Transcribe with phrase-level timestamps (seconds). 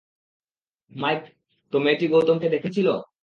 [0.91, 1.21] Mic,
[1.73, 2.87] তো মেয়েটি গৌতমকে দেখেছিল।